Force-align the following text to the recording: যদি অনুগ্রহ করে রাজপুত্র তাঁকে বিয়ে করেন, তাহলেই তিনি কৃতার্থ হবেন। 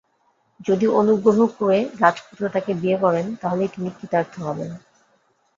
যদি 0.59 0.85
অনুগ্রহ 0.99 1.39
করে 1.57 1.79
রাজপুত্র 1.99 2.43
তাঁকে 2.49 2.71
বিয়ে 2.73 2.97
করেন, 2.97 3.25
তাহলেই 3.41 3.71
তিনি 3.75 3.89
কৃতার্থ 3.97 4.33
হবেন। 4.39 4.71